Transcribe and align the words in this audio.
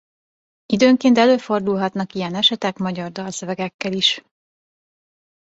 Időnként 0.65 1.17
előfordulhatnak 1.17 2.13
ilyen 2.13 2.35
esetek 2.35 2.77
magyar 2.77 3.11
dalszövegekkel 3.11 3.93
is. 3.93 4.23